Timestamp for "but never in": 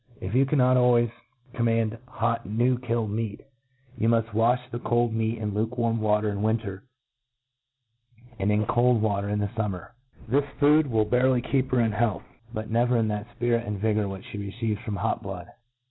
12.51-13.09